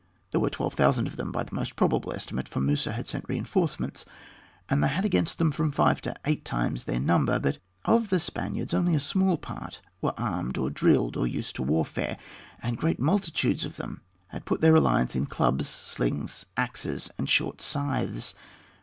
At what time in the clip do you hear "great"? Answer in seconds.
12.79-12.99